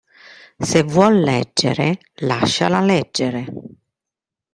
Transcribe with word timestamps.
E 0.61 0.65
se 0.71 0.81
vuol 0.93 1.15
leggere, 1.27 1.89
lasciala 2.31 2.79
leggere! 2.91 3.43